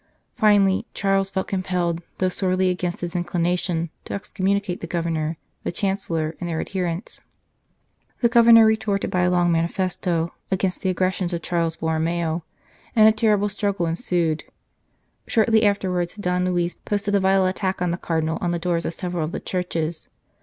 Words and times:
Finally, 0.33 0.87
Charles 0.95 1.29
felt 1.29 1.47
com 1.47 1.61
pelled, 1.61 2.01
though 2.17 2.27
sorely 2.27 2.71
against 2.71 3.01
his 3.01 3.15
inclination, 3.15 3.91
to 4.03 4.15
excommunicate 4.15 4.81
the 4.81 4.87
Governor, 4.87 5.37
the 5.61 5.71
Chancellor, 5.71 6.35
and 6.39 6.49
their 6.49 6.59
adherents. 6.59 7.21
The 8.21 8.27
Governor 8.27 8.65
retorted 8.65 9.11
by 9.11 9.21
a 9.21 9.29
long 9.29 9.51
manifesto" 9.51 10.31
against 10.51 10.81
the 10.81 10.89
aggressions 10.89 11.33
of 11.33 11.43
Cardinal 11.43 11.75
Borromeo," 11.79 12.43
and 12.95 13.07
a 13.07 13.11
terrible 13.11 13.47
struggle 13.47 13.85
ensued. 13.85 14.43
Shortly 15.27 15.61
afterwards 15.65 16.15
Don 16.15 16.45
Luis 16.45 16.73
posted 16.73 17.13
a 17.13 17.19
vile 17.19 17.45
attack 17.45 17.79
on 17.79 17.91
the 17.91 17.97
Cardinal 17.97 18.39
on 18.41 18.49
the 18.49 18.57
doors 18.57 18.85
of 18.85 18.95
several 18.95 19.23
of 19.25 19.31
the 19.31 19.39
churches. 19.39 20.09